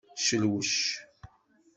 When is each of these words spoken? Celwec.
Celwec. 0.25 0.71